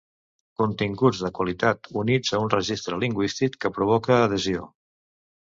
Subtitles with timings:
[0.59, 4.67] Continguts de qualitat units a un registre lingüístic que provoque adhesió.